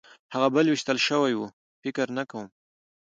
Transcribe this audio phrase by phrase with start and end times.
[0.33, 1.41] هغه بل وېشتل شوی و؟
[1.81, 2.47] فکر نه کوم.